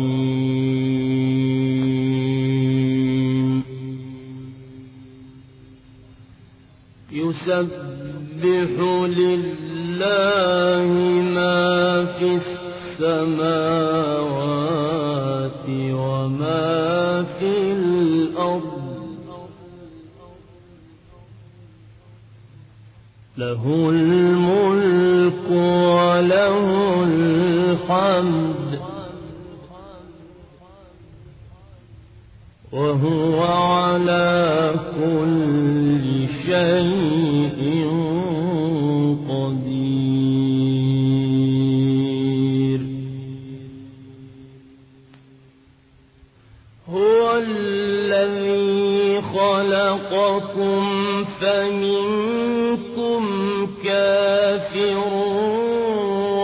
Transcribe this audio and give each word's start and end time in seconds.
يسبح 7.11 8.71
لله 9.17 10.89
ما 11.37 12.05
في 12.05 12.56
السماوات 12.99 13.45
وما 15.69 17.23
في 17.39 17.71
الأرض. 17.71 18.77
له 23.37 23.89
الملك 23.89 25.51
وله 25.51 27.03
الحمد. 27.03 28.79
وهو 32.71 33.43
على 33.43 34.46
فمنكم 52.07 53.23
كافر 53.83 54.97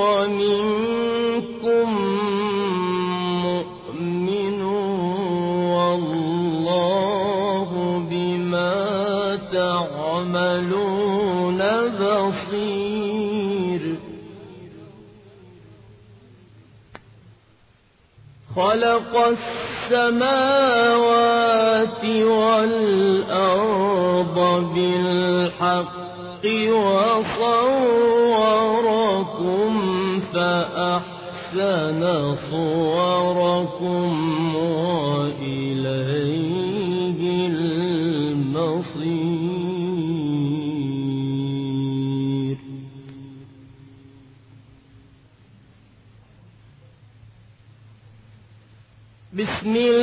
ومنكم 0.03 1.89
مؤمن 3.44 4.61
والله 5.73 7.70
بما 8.09 8.75
تعملون 9.53 10.81
بصير. 12.00 13.03
خلق 18.55 19.14
السماوات 19.92 20.53
والأرض 22.05 23.83
بالحق 24.73 26.03
وصوركم 28.43 29.71
فأحسن 30.33 32.02
صوركم 32.52 34.09
وإليه 34.55 36.02
المصير. 37.47 38.93
بسم 49.33 49.73
الله 49.75 50.02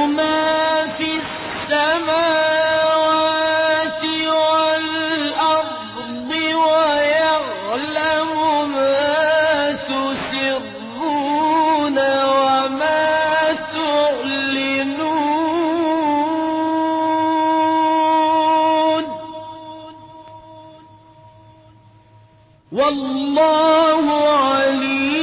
والله 22.71 24.11
عليم. 24.11 25.20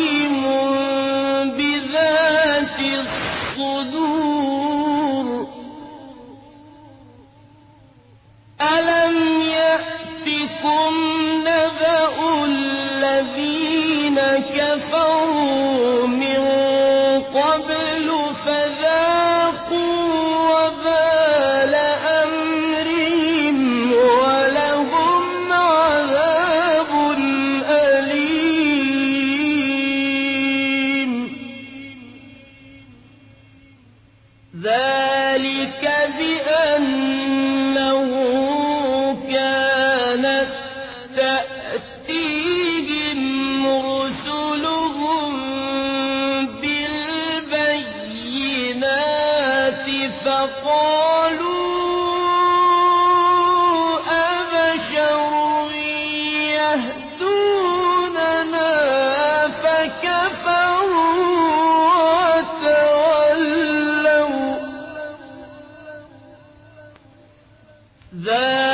ذلك 34.62 34.97
ذلك 68.14 68.67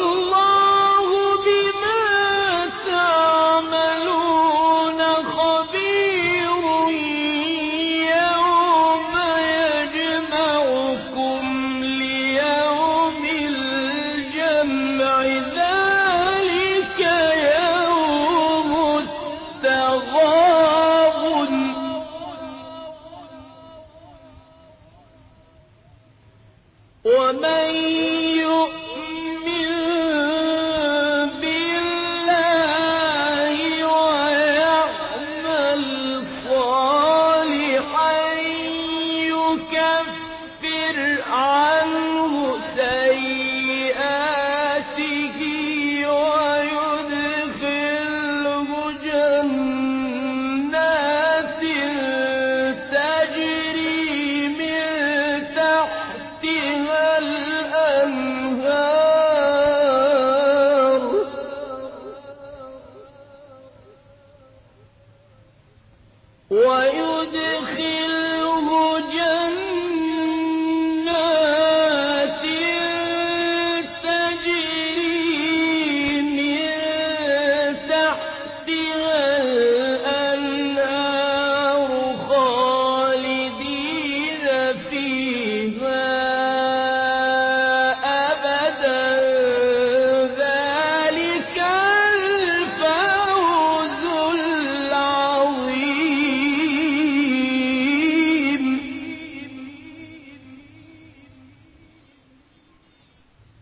ويدخل 66.50 68.19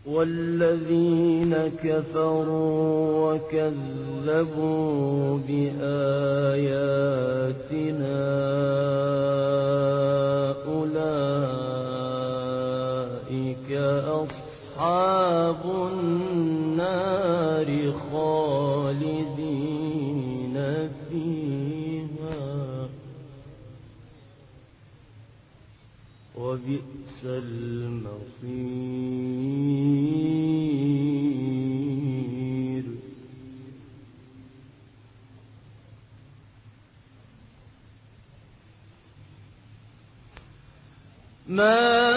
والذين 0.08 1.54
كفروا 1.84 3.34
وكذبوا 3.34 5.38
بآياتنا 5.38 6.88
أولئك 10.66 11.58
أصحاب 14.08 15.62
النار 15.92 17.92
خالدين 18.12 19.68
فيها. 21.10 22.88
وبئس 26.38 27.24
المصير. 27.24 28.87
ما 41.58 42.07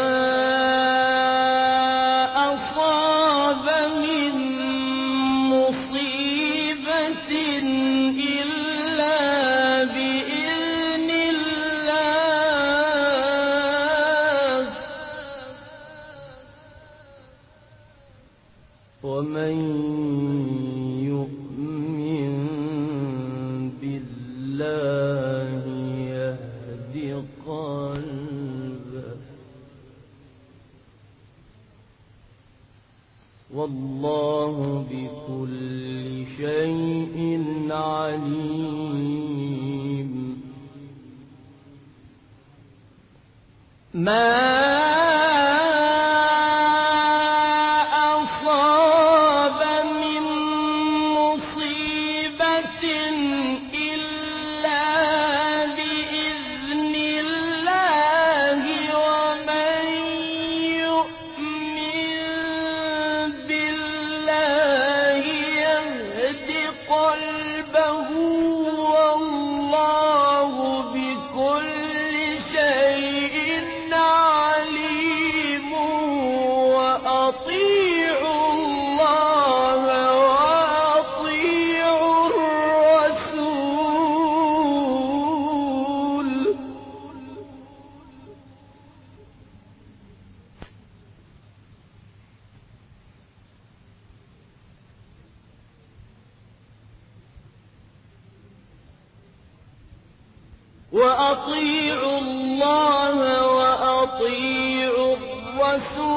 وأطيعوا 100.91 102.19
الله 102.19 103.17
وأطيعوا 103.57 105.15
الرسول. 105.15 106.12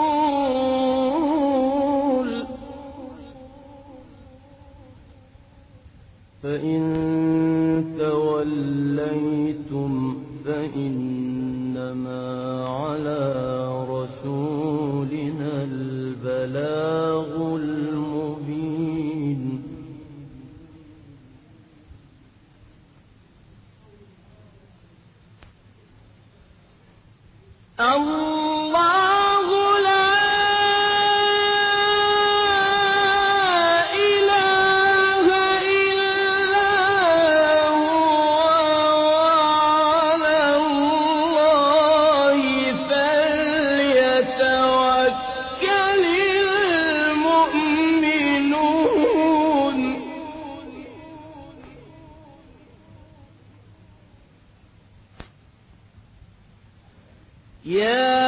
فإن 6.42 6.84
توليتم 7.98 9.92
فإنما 10.44 11.13
الله 27.80 28.43
يا 57.66 58.23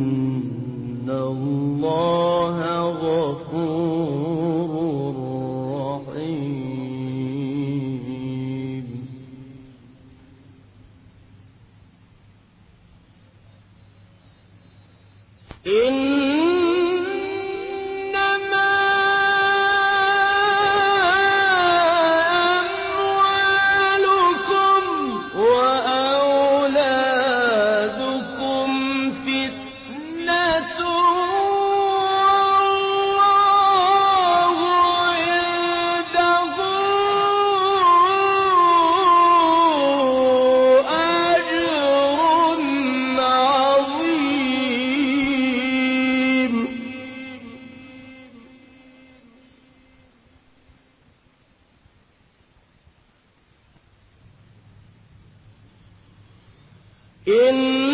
إن 57.28 57.87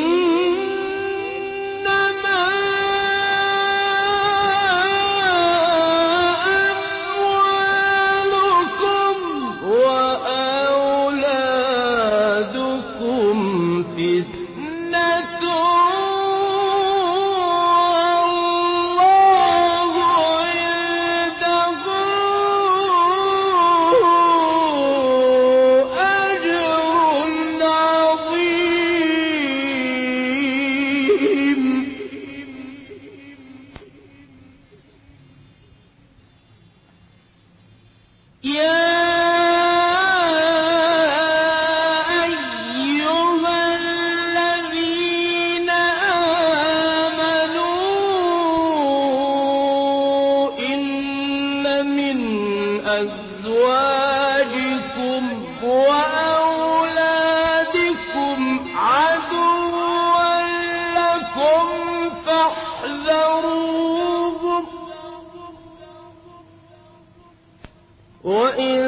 وإن 68.24 68.83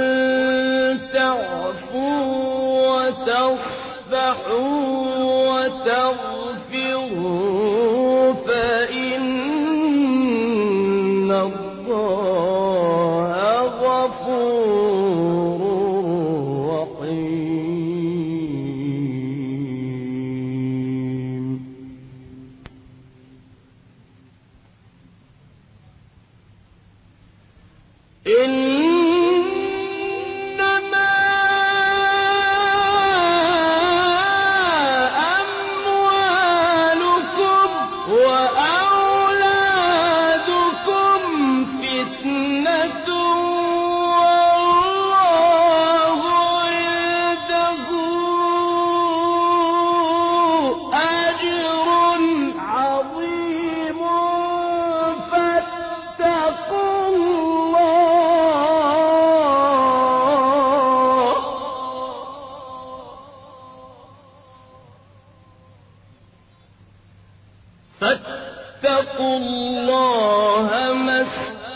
فاتقوا 68.00 69.36
الله 69.36 70.92
ما 70.94 71.22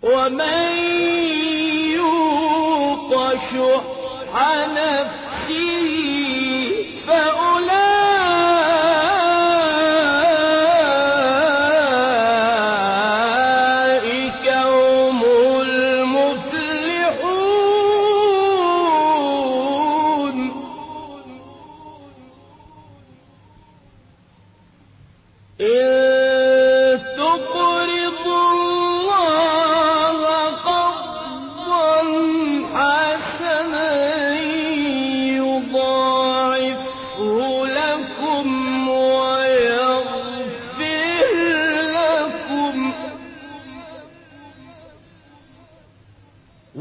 ومن 0.04 0.75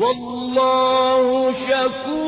والله 0.04 1.52
شكور. 1.52 2.23